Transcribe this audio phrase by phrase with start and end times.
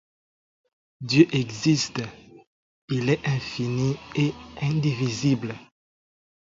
[1.01, 2.01] Dieu existe,
[2.89, 5.53] il est infini et indivisible.